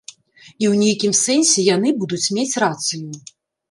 [0.61, 3.09] І ў нейкім сэнсе яны будуць мець рацыю.